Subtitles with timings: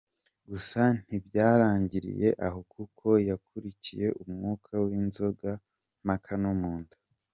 [0.49, 5.51] Gusa ntibyarangiriye aho kuko yakurikiye umwuka w’inzoga
[6.05, 6.95] mpaka no mu nda.